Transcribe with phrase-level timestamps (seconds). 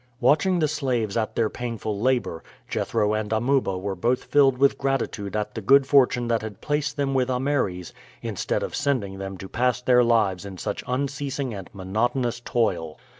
[0.19, 5.35] Watching the slaves at their painful labor, Jethro and Amuba were both filled with gratitude
[5.35, 7.93] at the good fortune that had placed them with Ameres
[8.23, 12.97] instead of sending them to pass their lives in such unceasing and monotonous toil.